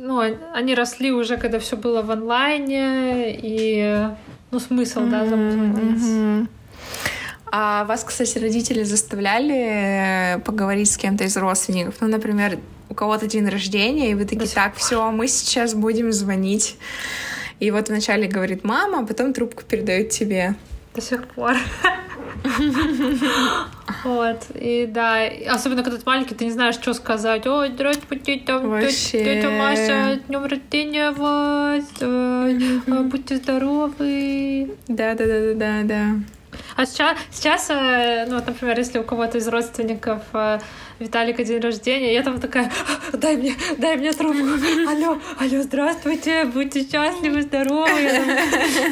[0.00, 0.20] ну,
[0.54, 4.08] они росли уже, когда все было в онлайне, и,
[4.50, 5.24] ну, смысл, mm-hmm, да.
[5.24, 6.48] Mm-hmm.
[7.50, 11.96] А вас, кстати, родители заставляли э, поговорить с кем-то из родственников?
[12.00, 12.58] Ну, например,
[12.88, 16.76] у кого-то день рождения, и вы такие, так, все, мы сейчас будем звонить.
[17.60, 20.54] И вот вначале говорит мама, а потом трубку передают тебе.
[20.94, 21.56] До сих пор.
[24.04, 27.46] Вот, и да, особенно когда ты маленький, ты не знаешь, что сказать.
[27.46, 34.76] Ой, здравствуйте, там, тетя Маша, днем рождения вас, э, будьте здоровы.
[34.86, 36.14] Да, да, да, да, да, да.
[36.78, 40.60] А сейчас, сейчас э, ну вот, например, если у кого-то из родственников э,
[41.00, 42.70] Виталика день рождения, я там такая,
[43.12, 44.44] дай мне, дай мне трубку.
[44.88, 47.90] Алло, алло, здравствуйте, будьте счастливы, здоровы.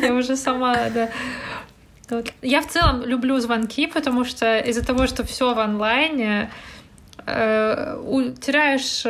[0.03, 1.11] Я уже сама, да.
[2.11, 2.33] Вот.
[2.43, 6.51] Я в целом люблю звонки, потому что из-за того, что все в онлайне,
[7.25, 7.99] э,
[8.41, 9.05] теряешь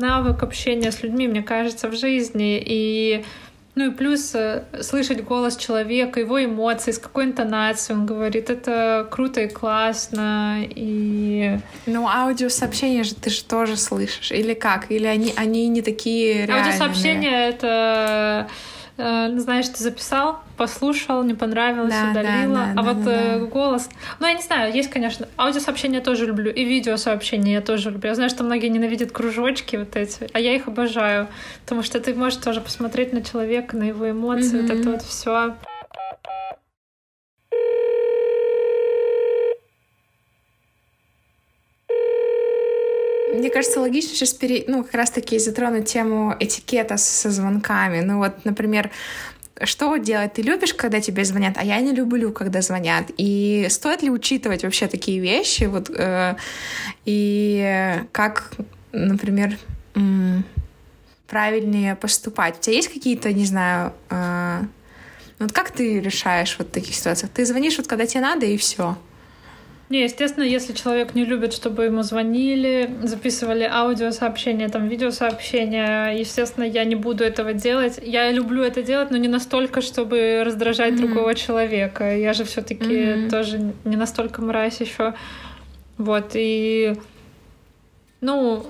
[0.00, 2.62] навык общения с людьми, мне кажется, в жизни.
[2.64, 3.26] И
[3.74, 9.08] ну и плюс э, слышать голос человека, его эмоции, с какой интонацией он говорит, это
[9.10, 10.58] круто и классно.
[10.62, 11.58] И...
[11.86, 14.30] Ну, аудиосообщения же ты же тоже слышишь.
[14.30, 14.90] Или как?
[14.90, 16.64] Или они, они не такие реальные?
[16.64, 18.48] Аудиосообщения— это
[19.02, 22.54] э, знаешь, ты записал, послушал, не понравилось, да, удалила.
[22.54, 23.46] Да, да, а да, вот да, э, да.
[23.46, 23.88] голос...
[24.20, 25.28] Ну, я не знаю, есть, конечно...
[25.36, 28.08] Аудиосообщения я тоже люблю, и видеосообщения я тоже люблю.
[28.08, 31.28] Я знаю, что многие ненавидят кружочки вот эти, а я их обожаю,
[31.64, 34.62] потому что ты можешь тоже посмотреть на человека, на его эмоции, mm-hmm.
[34.62, 35.54] вот это вот все.
[43.32, 44.64] Мне кажется, логично сейчас пере...
[44.66, 48.00] ну, как раз-таки затронуть тему этикета со звонками.
[48.00, 48.90] Ну вот, например,
[49.64, 50.34] что делать?
[50.34, 53.06] Ты любишь, когда тебе звонят, а я не люблю, когда звонят.
[53.16, 55.64] И стоит ли учитывать вообще такие вещи?
[55.64, 56.36] Вот, э,
[57.06, 58.52] и как,
[58.92, 59.56] например,
[61.26, 62.58] правильнее поступать?
[62.58, 64.60] У тебя есть какие-то, не знаю, э,
[65.38, 67.32] вот как ты решаешь вот таких ситуациях?
[67.32, 68.96] Ты звонишь вот когда тебе надо, и все.
[69.92, 76.84] Не, естественно, если человек не любит, чтобы ему звонили, записывали аудиосообщения, там, видеосообщения, естественно, я
[76.84, 78.00] не буду этого делать.
[78.02, 80.96] Я люблю это делать, но не настолько, чтобы раздражать mm-hmm.
[80.96, 82.16] другого человека.
[82.16, 83.28] Я же все таки mm-hmm.
[83.28, 85.12] тоже не настолько мразь еще.
[85.98, 86.94] Вот, и...
[88.22, 88.64] Ну,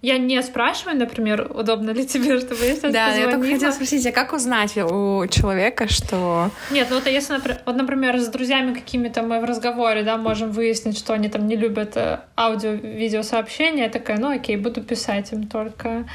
[0.00, 3.28] я не спрашиваю, например, удобно ли тебе, чтобы я сейчас Да, позвонила.
[3.28, 6.50] я только хотела спросить, а как узнать у человека, что...
[6.70, 10.98] Нет, ну вот если, вот, например, с друзьями какими-то мы в разговоре, да, можем выяснить,
[10.98, 16.08] что они там не любят э, аудио-видеосообщения, я такая, ну окей, буду писать им только.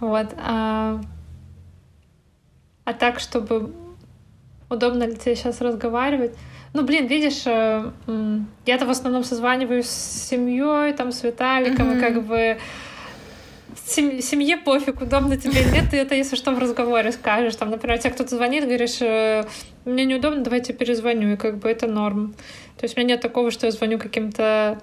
[0.00, 0.28] Вот.
[0.38, 1.00] А,
[2.84, 3.74] а так, чтобы
[4.70, 6.32] удобно ли тебе сейчас разговаривать,
[6.72, 7.90] ну, блин, видишь, э,
[8.66, 11.98] я-то в основном созваниваюсь с семьей, там, с Виталиком, mm-hmm.
[11.98, 12.58] и как бы
[13.86, 17.56] семье пофиг, удобно тебе или нет, ты это, если что, в разговоре скажешь.
[17.56, 19.44] Там, например, тебе кто-то звонит, говоришь, «Э,
[19.84, 22.34] мне неудобно, давайте перезвоню, и как бы это норм.
[22.76, 24.80] То есть у меня нет такого, что я звоню каким-то...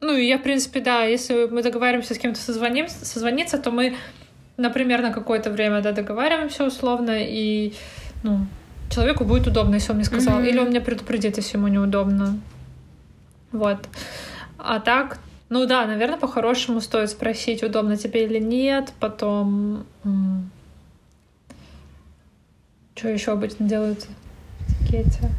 [0.00, 3.96] Ну, я, в принципе, да, если мы договариваемся с кем-то созвоним, созвониться, то мы,
[4.56, 7.74] например, на какое-то время, да, договариваемся условно, и,
[8.22, 8.46] ну,
[8.90, 10.40] человеку будет удобно, если он мне сказал.
[10.40, 10.48] Mm-hmm.
[10.48, 12.38] Или он меня предупредит, если ему неудобно.
[13.52, 13.78] Вот.
[14.58, 18.92] А так, ну да, наверное, по-хорошему стоит спросить, удобно тебе или нет.
[19.00, 19.86] Потом...
[22.94, 24.06] Что еще обычно делают
[24.58, 25.30] в этикете?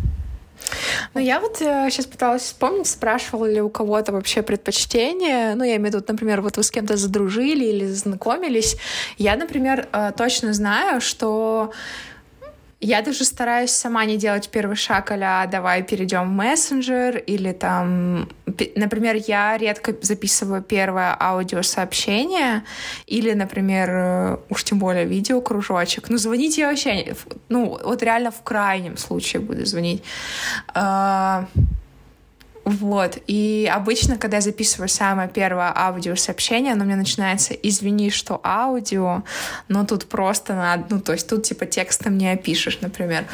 [1.14, 5.56] Ну, я вот э, сейчас пыталась вспомнить, спрашивала ли у кого-то вообще предпочтение.
[5.56, 8.78] Ну, я имею в виду, например, вот вы с кем-то задружили или знакомились.
[9.18, 11.72] Я, например, э, точно знаю, что
[12.82, 18.28] я даже стараюсь сама не делать первый шаг, а давай перейдем в мессенджер, или там,
[18.76, 22.64] например, я редко записываю первое аудиосообщение,
[23.06, 26.10] или, например, э, уж тем более видеокружочек.
[26.10, 27.16] Ну, звонить я вообще,
[27.50, 30.04] ну, вот реально в крайнем случае буду звонить.
[32.64, 33.18] Вот.
[33.28, 39.24] И обычно, когда я записываю самое первое аудиосообщение, оно у меня начинается «Извини, что аудио»,
[39.68, 40.86] но тут просто надо...
[40.90, 43.26] Ну, то есть тут типа текстом не опишешь, например.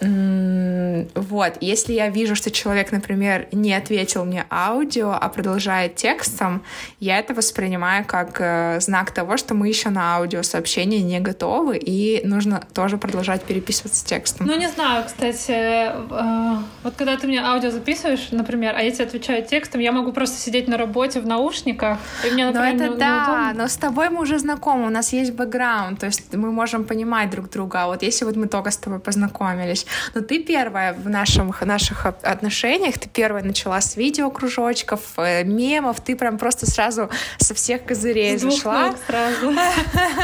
[0.00, 6.62] Вот, если я вижу, что человек, например, не ответил мне аудио, а продолжает текстом,
[7.00, 12.24] я это воспринимаю как э, знак того, что мы еще на аудиосообщение не готовы, и
[12.24, 14.46] нужно тоже продолжать переписываться текстом.
[14.46, 19.04] Ну, не знаю, кстати, э, вот когда ты мне аудио записываешь, например, а я тебе
[19.04, 22.94] отвечаю текстом, я могу просто сидеть на работе в наушниках, и мне, например, Но это
[22.94, 26.52] не, да, но с тобой мы уже знакомы, у нас есть бэкграунд, то есть мы
[26.52, 30.42] можем понимать друг друга, а вот если вот мы только с тобой познакомились, но ты
[30.42, 36.66] первая в наших, наших отношениях, ты первая начала с видеокружочков, э, мемов, ты прям просто
[36.66, 38.94] сразу со всех козырей с зашла.
[39.06, 39.52] сразу.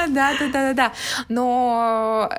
[0.08, 0.92] Да, да, да, да, да.
[1.28, 2.30] Но,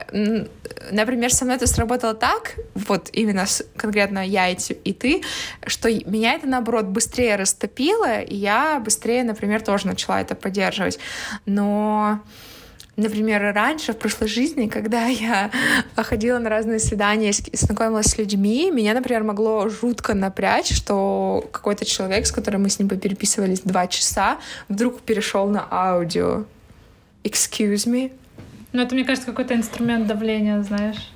[0.91, 5.23] например, со мной это сработало так, вот именно конкретно я и ты,
[5.65, 10.99] что меня это, наоборот, быстрее растопило, и я быстрее, например, тоже начала это поддерживать.
[11.45, 12.21] Но
[12.97, 15.51] Например, раньше, в прошлой жизни, когда я
[15.95, 21.83] ходила на разные свидания и знакомилась с людьми, меня, например, могло жутко напрячь, что какой-то
[21.85, 24.37] человек, с которым мы с ним переписывались два часа,
[24.69, 26.45] вдруг перешел на аудио.
[27.23, 28.11] Excuse me.
[28.71, 31.11] Ну, это, мне кажется, какой-то инструмент давления, знаешь.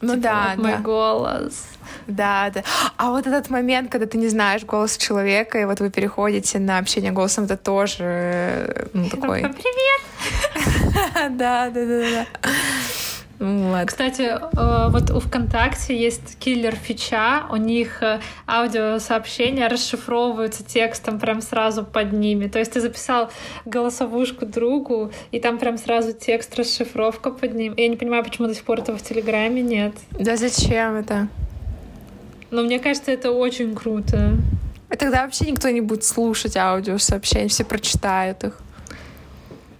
[0.00, 0.70] Ну типа, да, вот да.
[0.70, 1.66] Мой голос.
[2.06, 2.62] Да, да.
[2.96, 6.78] А вот этот момент, когда ты не знаешь голос человека, и вот вы переходите на
[6.78, 9.40] общение голосом, это тоже ну, такой...
[9.40, 10.00] Привет!
[11.30, 12.26] Да, да, да, да.
[13.38, 13.86] Вот.
[13.86, 21.40] Кстати, э, вот у ВКонтакте есть киллер фича, у них э, аудиосообщения расшифровываются текстом прям
[21.40, 22.48] сразу под ними.
[22.48, 23.30] То есть ты записал
[23.64, 27.74] голосовушку другу, и там прям сразу текст, расшифровка под ним.
[27.76, 29.94] Я не понимаю, почему до сих пор этого в Телеграме нет.
[30.10, 31.28] Да зачем это?
[32.50, 34.36] Но мне кажется, это очень круто.
[34.90, 38.58] И тогда вообще никто не будет слушать аудиосообщения, все прочитают их.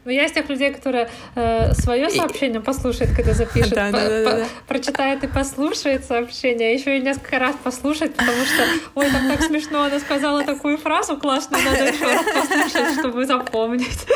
[0.08, 4.36] Но я из тех людей, которые э, свое сообщение послушает, когда запишет, да, да, да,
[4.38, 4.46] да.
[4.66, 8.64] прочитает и послушает сообщение, а еще и несколько раз послушать, потому что,
[8.94, 14.06] ой, там так смешно, она сказала такую фразу классную, надо еще раз послушать, чтобы запомнить.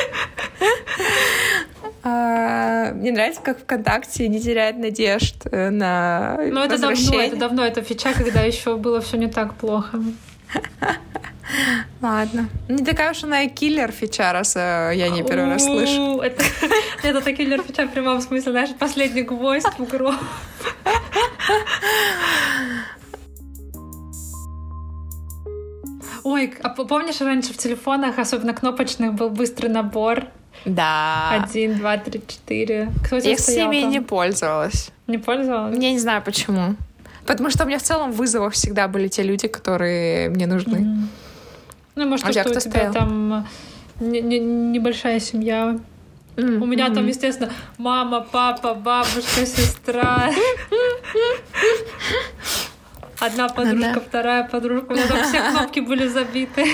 [2.04, 7.64] А, мне нравится, как ВКонтакте не теряет надежд э, на Ну, это давно, это давно,
[7.64, 10.00] это фича, когда еще было все не так плохо.
[12.00, 12.48] Ладно.
[12.68, 16.20] Не такая уж она и киллер фича, раз э, я не первый раз слышу.
[16.20, 16.42] Это,
[17.02, 20.16] это киллер фича в прямом смысле, знаешь, последний гвоздь в гроб.
[26.24, 30.26] Ой, а помнишь, раньше в телефонах, особенно кнопочных, был быстрый набор?
[30.64, 31.30] Да.
[31.42, 32.88] Один, два, три, четыре.
[33.04, 34.90] Кто Я с ними не пользовалась.
[35.06, 35.76] Не пользовалась?
[35.78, 36.76] Я не знаю почему.
[37.26, 40.76] Потому что у меня в целом в вызовах всегда были те люди, которые мне нужны.
[40.76, 41.06] Mm-hmm.
[41.94, 42.92] Ну, может, а что у тебя стоял?
[42.92, 43.46] там
[44.00, 45.78] э, небольшая семья.
[46.36, 46.58] Mm-hmm.
[46.58, 50.30] У меня там, естественно, мама, папа, бабушка, сестра.
[53.20, 54.92] Одна подружка, вторая подружка.
[54.92, 56.66] У меня там все кнопки были забиты.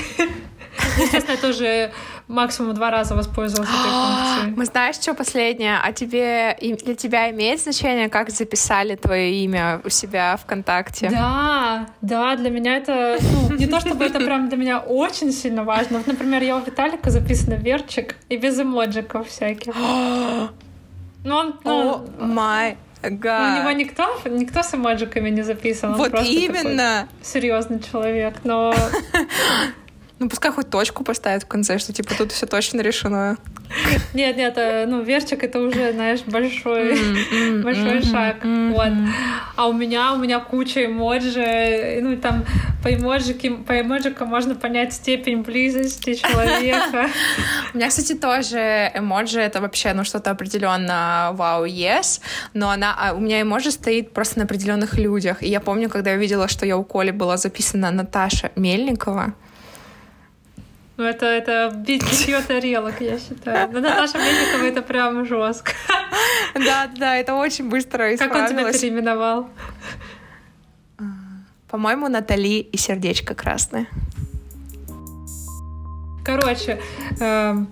[0.99, 1.93] Естественно, я тоже
[2.29, 4.57] максимум два раза воспользовалась этой функцией.
[4.57, 5.79] Мы знаешь, что последнее?
[5.83, 11.11] А тебе для тебя имеет значение, как записали твое имя у себя ВКонтакте?
[11.11, 15.65] Да, да, для меня это ну, не то чтобы это прям для меня очень сильно
[15.65, 15.99] важно.
[15.99, 19.75] Вот, например, я у Виталика записана Верчик и без эмоджиков всяких.
[21.25, 23.57] Ну, он, ну, oh my God.
[23.57, 25.95] У него никто, никто с эмоджиками не записан.
[25.95, 27.09] Вот именно.
[27.23, 28.73] серьезный человек, но
[30.19, 33.37] Ну, пускай хоть точку поставят в конце, что типа тут все точно решено.
[34.15, 36.99] Нет, нет, э, ну, верчик это уже, знаешь, большой,
[37.63, 38.37] большой шаг.
[38.43, 38.93] Вот.
[39.57, 42.45] А у меня, у меня куча эмоджи, ну, там
[42.83, 47.09] по эмоджикам, по эмоджикам можно понять степень близости человека.
[47.75, 52.21] У меня, кстати, тоже эмоджи это вообще, ну, что-то определенно вау, yes,
[52.55, 55.43] но она, а у меня эмоджи стоит просто на определенных людях.
[55.43, 59.35] И я помню, когда я видела, что я у Коли была записана Наташа Мельникова,
[60.99, 63.71] ну, это, это битье тарелок, я считаю.
[63.73, 65.73] Но Наташа Мельникова это прям жестко.
[66.55, 69.49] Да, да, это очень быстро Как он тебя переименовал?
[71.69, 73.87] По-моему, Натали и сердечко красное.
[76.25, 76.81] Короче,
[77.21, 77.69] эм,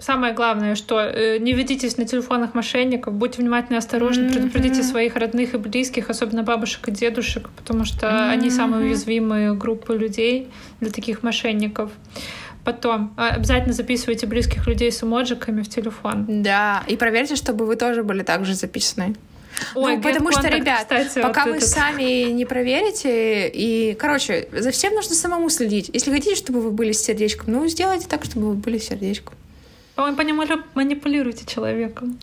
[0.00, 4.32] Самое главное, что э, не ведитесь на телефонах мошенников, будьте внимательны и осторожны, mm-hmm.
[4.32, 8.30] предупредите своих родных и близких, особенно бабушек и дедушек, потому что mm-hmm.
[8.30, 10.48] они самые уязвимые группы людей
[10.80, 11.90] для таких мошенников.
[12.64, 16.42] Потом а, обязательно записывайте близких людей с эмоджиками в телефон.
[16.42, 19.16] Да, и проверьте, чтобы вы тоже были также записаны.
[19.74, 21.68] Ой, ну, потому что, ребят, кстати, пока вот вы этот...
[21.68, 25.90] сами не проверите, и, короче, за всем нужно самому следить.
[25.92, 29.34] Если хотите, чтобы вы были с сердечком, ну, сделайте так, чтобы вы были с сердечком.
[29.96, 30.12] Вы
[30.74, 32.18] манипулируете человеком.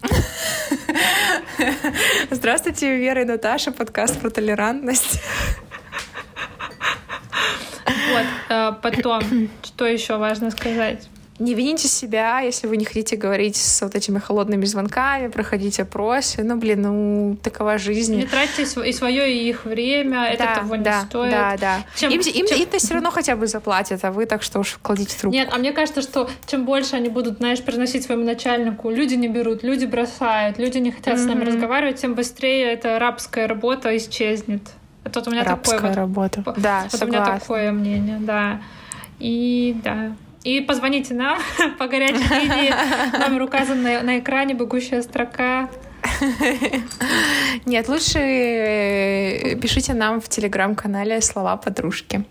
[2.32, 5.22] Здравствуйте, Вера и Наташа, подкаст про толерантность.
[7.86, 9.22] Вот, а потом,
[9.64, 11.10] что еще важно сказать?
[11.40, 16.44] Не вините себя, если вы не хотите говорить с вот этими холодными звонками, проходить опросы.
[16.44, 18.16] Ну, блин, ну, такова жизнь.
[18.16, 21.32] Не тратьте и свое, и их время, это да, того да, не стоит.
[21.32, 21.78] Да, да.
[21.96, 22.60] Чем, им, им, чем...
[22.60, 25.36] им-то все равно хотя бы заплатят, а вы так что уж кладите трубку.
[25.36, 29.28] Нет, а мне кажется, что чем больше они будут, знаешь, приносить своему начальнику, люди не
[29.28, 31.24] берут, люди бросают, люди не хотят mm-hmm.
[31.24, 34.62] с нами разговаривать, тем быстрее эта рабская работа исчезнет.
[35.04, 36.44] Это вот у меня Рабская такое работа.
[36.46, 37.06] Вот, да, вот согласна.
[37.06, 38.62] у меня такое мнение, да.
[39.20, 40.16] И да.
[40.48, 41.40] И позвоните нам
[41.78, 42.74] по горячей линии.
[43.20, 45.70] Номер указан на, на экране, бегущая строка.
[47.66, 52.24] Нет, лучше э, пишите нам в телеграм-канале слова подружки.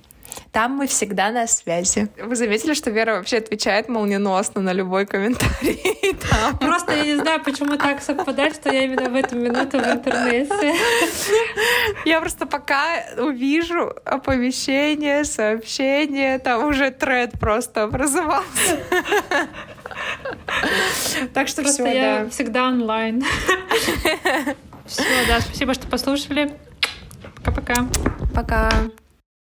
[0.56, 2.08] Там мы всегда на связи.
[2.16, 6.16] Вы заметили, что Вера вообще отвечает молниеносно на любой комментарий?
[6.30, 6.56] Там.
[6.56, 10.74] Просто я не знаю, почему так совпадает, что я именно в эту минуту в интернете.
[12.06, 18.78] Я просто пока увижу оповещение, сообщение, там уже тред просто образовался.
[21.34, 22.30] Так что все, я да.
[22.30, 23.22] всегда онлайн.
[24.86, 26.56] Все, да, спасибо, что послушали.
[27.44, 27.74] Пока-пока.
[28.32, 28.68] Пока.
[28.70, 28.70] -пока.
[28.80, 29.05] Пока.